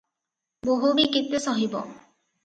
[0.69, 1.83] ବୋହୂ ବି କେତେ ସହିବ?